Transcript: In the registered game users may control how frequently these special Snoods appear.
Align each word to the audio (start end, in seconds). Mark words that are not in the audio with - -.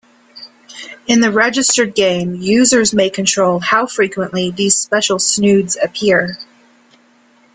In 1.05 1.19
the 1.21 1.31
registered 1.31 1.93
game 1.93 2.33
users 2.33 2.91
may 2.91 3.11
control 3.11 3.59
how 3.59 3.85
frequently 3.85 4.49
these 4.49 4.75
special 4.75 5.19
Snoods 5.19 5.77
appear. 5.77 6.39